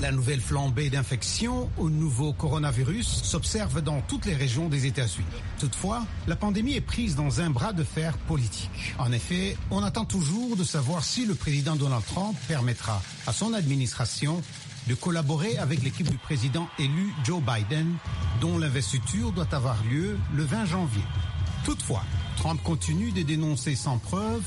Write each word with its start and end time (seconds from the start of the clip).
La 0.00 0.12
nouvelle 0.12 0.40
flambée 0.40 0.90
d'infections 0.90 1.68
au 1.76 1.90
nouveau 1.90 2.32
coronavirus 2.32 3.06
s'observe 3.24 3.82
dans 3.82 4.00
toutes 4.02 4.26
les 4.26 4.34
régions 4.34 4.68
des 4.68 4.86
États-Unis. 4.86 5.26
Toutefois, 5.58 6.04
la 6.28 6.36
pandémie 6.36 6.74
est 6.74 6.80
prise 6.80 7.16
dans 7.16 7.40
un 7.40 7.50
bras 7.50 7.72
de 7.72 7.82
fer 7.82 8.16
politique. 8.16 8.94
En 8.98 9.10
effet, 9.10 9.56
on 9.72 9.82
attend 9.82 10.04
toujours 10.04 10.56
de 10.56 10.62
savoir 10.62 11.02
si 11.02 11.26
le 11.26 11.34
président 11.34 11.74
Donald 11.74 12.04
Trump 12.04 12.36
permettra 12.46 13.02
à 13.26 13.32
son 13.32 13.52
administration 13.54 14.40
de 14.86 14.94
collaborer 14.94 15.58
avec 15.58 15.82
l'équipe 15.82 16.08
du 16.08 16.18
président 16.18 16.68
élu 16.78 17.12
Joe 17.24 17.42
Biden, 17.42 17.96
dont 18.40 18.56
l'investiture 18.56 19.32
doit 19.32 19.52
avoir 19.52 19.82
lieu 19.84 20.16
le 20.32 20.44
20 20.44 20.66
janvier. 20.66 21.02
Toutefois, 21.64 22.04
Trump 22.36 22.62
continue 22.62 23.10
de 23.10 23.22
dénoncer 23.22 23.74
sans 23.74 23.98
preuve 23.98 24.42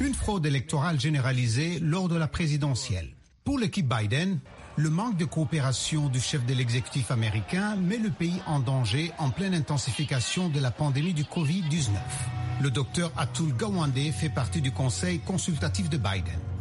une 0.00 0.14
fraude 0.14 0.46
électorale 0.46 0.98
généralisée 0.98 1.78
lors 1.78 2.08
de 2.08 2.16
la 2.16 2.26
présidentielle. 2.26 3.10
Pour 3.44 3.58
l'équipe 3.58 3.86
Biden, 3.86 4.40
le 4.76 4.90
manque 4.90 5.16
de 5.16 5.24
coopération 5.24 6.08
du 6.08 6.20
chef 6.20 6.44
de 6.46 6.54
l'exécutif 6.54 7.10
américain 7.10 7.76
met 7.76 7.98
le 7.98 8.10
pays 8.10 8.40
en 8.46 8.58
danger 8.58 9.12
en 9.18 9.30
pleine 9.30 9.54
intensification 9.54 10.48
de 10.48 10.58
la 10.58 10.70
pandémie 10.70 11.14
du 11.14 11.22
Covid-19. 11.24 11.90
Le 12.60 12.70
docteur 12.70 13.12
Atul 13.16 13.52
Gawande 13.54 13.98
fait 14.12 14.28
partie 14.30 14.60
du 14.60 14.72
conseil 14.72 15.20
consultatif 15.20 15.88
de 15.90 15.96
Biden. 15.96 16.53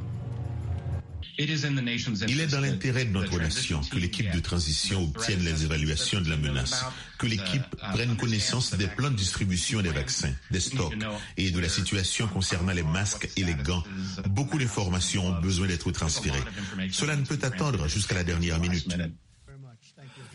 Il 1.38 2.40
est 2.40 2.48
dans 2.48 2.60
l'intérêt 2.60 3.05
de 3.05 3.12
notre 3.12 3.40
nation 3.40 3.82
que 3.82 3.98
l'équipe 3.98 4.32
de 4.32 4.40
transition 4.40 5.04
obtienne 5.04 5.40
les 5.40 5.64
évaluations 5.64 6.22
de 6.22 6.30
la 6.30 6.38
menace, 6.38 6.86
que 7.18 7.26
l'équipe 7.26 7.76
prenne 7.94 8.16
connaissance 8.18 8.76
des 8.76 8.88
plans 8.88 9.10
de 9.10 9.16
distribution 9.16 9.82
des 9.82 9.90
vaccins, 9.90 10.34
des 10.52 10.60
stocks 10.60 10.94
et 11.38 11.50
de 11.50 11.60
la 11.60 11.70
situation 11.70 12.27
concernant 12.27 12.74
les 12.74 12.84
masques 12.84 13.30
et 13.36 13.44
les 13.44 13.55
gants. 13.55 13.84
Beaucoup 14.30 14.60
d'informations 14.60 15.26
ont 15.27 15.41
besoin 15.41 15.68
d'être 15.68 15.91
transférées. 15.91 16.44
Cela 16.91 17.16
ne 17.16 17.26
peut 17.26 17.40
attendre 17.41 17.88
jusqu'à 17.88 18.16
la 18.16 18.24
dernière 18.24 18.60
minute. 18.60 18.96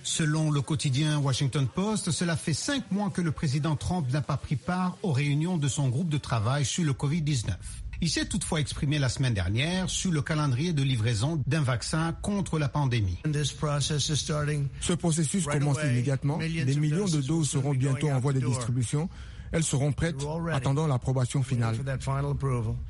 Selon 0.02 0.50
le 0.50 0.62
quotidien 0.62 1.18
Washington 1.18 1.68
Post, 1.68 2.10
cela 2.10 2.36
fait 2.36 2.54
cinq 2.54 2.90
mois 2.90 3.10
que 3.10 3.20
le 3.20 3.30
président 3.30 3.76
Trump 3.76 4.10
n'a 4.12 4.22
pas 4.22 4.36
pris 4.36 4.56
part 4.56 4.96
aux 5.02 5.12
réunions 5.12 5.58
de 5.58 5.68
son 5.68 5.88
groupe 5.88 6.08
de 6.08 6.18
travail 6.18 6.64
sur 6.64 6.84
le 6.84 6.92
Covid-19. 6.92 7.54
Il 8.00 8.08
s'est 8.08 8.26
toutefois 8.26 8.60
exprimé 8.60 9.00
la 9.00 9.08
semaine 9.08 9.34
dernière 9.34 9.90
sur 9.90 10.12
le 10.12 10.22
calendrier 10.22 10.72
de 10.72 10.82
livraison 10.82 11.42
d'un 11.48 11.62
vaccin 11.62 12.12
contre 12.22 12.58
la 12.58 12.68
pandémie. 12.68 13.18
Ce 14.80 14.92
processus 14.92 15.46
commence 15.46 15.78
immédiatement. 15.82 16.38
Des 16.38 16.76
millions 16.76 17.08
de 17.08 17.20
doses 17.20 17.50
seront 17.50 17.74
bientôt 17.74 18.08
en 18.10 18.20
voie 18.20 18.32
de 18.32 18.40
distribution. 18.40 19.08
Elles 19.50 19.64
seront 19.64 19.92
prêtes, 19.92 20.24
attendant 20.52 20.86
l'approbation 20.86 21.42
finale. 21.42 21.76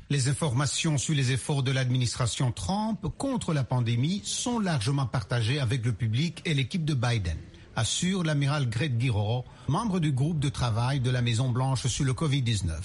Les 0.09 0.27
informations 0.27 0.97
sur 0.97 1.15
les 1.15 1.31
efforts 1.31 1.63
de 1.63 1.71
l'administration 1.71 2.51
Trump 2.51 2.99
contre 3.17 3.53
la 3.53 3.63
pandémie 3.63 4.21
sont 4.25 4.59
largement 4.59 5.05
partagées 5.05 5.59
avec 5.59 5.85
le 5.85 5.93
public 5.93 6.41
et 6.45 6.53
l'équipe 6.53 6.83
de 6.85 6.93
Biden, 6.93 7.37
assure 7.75 8.23
l'amiral 8.23 8.69
Greg 8.69 8.97
Guiraud, 8.97 9.45
membre 9.69 9.99
du 9.99 10.11
groupe 10.11 10.39
de 10.39 10.49
travail 10.49 10.99
de 10.99 11.09
la 11.09 11.21
Maison-Blanche 11.21 11.87
sur 11.87 12.03
le 12.05 12.13
Covid-19. 12.13 12.75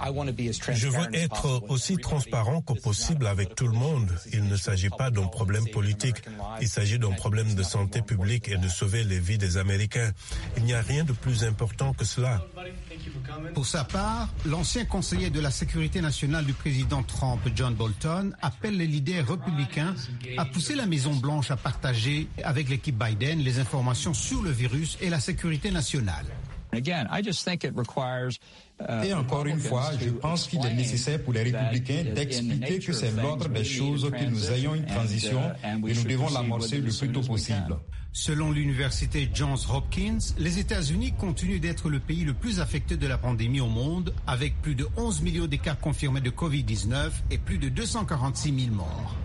Je 0.00 0.88
veux 0.88 1.14
être 1.14 1.62
aussi 1.68 1.96
transparent 1.96 2.60
que 2.62 2.72
possible 2.72 3.26
avec 3.26 3.54
tout 3.54 3.66
le 3.66 3.72
monde. 3.72 4.10
Il 4.32 4.44
ne 4.44 4.56
s'agit 4.56 4.90
pas 4.90 5.10
d'un 5.10 5.26
problème 5.26 5.68
politique, 5.68 6.16
il 6.60 6.68
s'agit 6.68 6.98
d'un 6.98 7.12
problème 7.12 7.54
de 7.54 7.62
santé 7.62 8.02
publique 8.02 8.48
et 8.48 8.56
de 8.56 8.68
sauver 8.68 9.04
les 9.04 9.18
vies 9.18 9.38
des 9.38 9.56
Américains. 9.56 10.10
Il 10.56 10.64
n'y 10.64 10.74
a 10.74 10.82
rien 10.82 11.04
de 11.04 11.12
plus 11.12 11.44
important 11.44 11.92
que 11.92 12.04
cela. 12.04 12.44
Pour 13.54 13.66
sa 13.66 13.84
part, 13.84 14.28
l'ancien 14.46 14.84
conseiller 14.84 15.30
de 15.30 15.40
la 15.40 15.50
sécurité 15.50 16.00
nationale 16.00 16.44
du 16.44 16.52
président 16.52 17.02
Trump, 17.02 17.40
John 17.54 17.74
Bolton, 17.74 18.32
appelle 18.42 18.76
les 18.76 18.86
leaders 18.86 19.26
républicains 19.28 19.94
à 20.36 20.44
pousser 20.44 20.74
la 20.74 20.86
Maison-Blanche 20.86 21.50
à 21.50 21.56
partager 21.56 22.28
avec 22.42 22.68
l'équipe 22.68 22.96
Biden 22.96 23.38
les 23.40 23.58
informations 23.58 24.14
sur 24.14 24.42
le 24.42 24.50
virus 24.50 24.98
et 25.00 25.10
la 25.10 25.20
sécurité 25.20 25.70
nationale. 25.70 26.26
Et 29.02 29.14
encore 29.14 29.46
une 29.46 29.60
fois, 29.60 29.90
je 30.00 30.10
pense 30.10 30.48
qu'il 30.48 30.64
est 30.64 30.74
nécessaire 30.74 31.22
pour 31.22 31.32
les 31.32 31.42
républicains 31.42 32.04
d'expliquer 32.14 32.78
que 32.80 32.92
c'est 32.92 33.12
l'ordre 33.12 33.48
des 33.48 33.64
choses 33.64 34.10
que 34.10 34.24
nous 34.24 34.50
ayons 34.52 34.74
une 34.74 34.86
transition 34.86 35.40
et 35.64 35.94
nous 35.94 36.04
devons 36.04 36.30
l'amorcer 36.30 36.78
le 36.78 36.90
plus 36.90 37.12
tôt 37.12 37.22
possible. 37.22 37.76
Selon 38.16 38.52
l'université 38.52 39.28
Johns 39.34 39.58
Hopkins, 39.72 40.18
les 40.38 40.60
États-Unis 40.60 41.14
continuent 41.18 41.58
d'être 41.58 41.88
le 41.88 41.98
pays 41.98 42.22
le 42.22 42.32
plus 42.32 42.60
affecté 42.60 42.96
de 42.96 43.08
la 43.08 43.18
pandémie 43.18 43.60
au 43.60 43.66
monde, 43.66 44.14
avec 44.28 44.62
plus 44.62 44.76
de 44.76 44.86
11 44.96 45.22
millions 45.22 45.48
de 45.48 45.56
cas 45.56 45.74
confirmés 45.74 46.20
de 46.20 46.30
Covid-19 46.30 47.10
et 47.32 47.38
plus 47.38 47.58
de 47.58 47.68
246 47.68 48.66
000 48.66 48.74
morts. 48.76 49.16